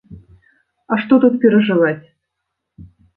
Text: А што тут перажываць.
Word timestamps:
А 0.95 0.97
што 1.03 1.19
тут 1.25 1.37
перажываць. 1.43 2.05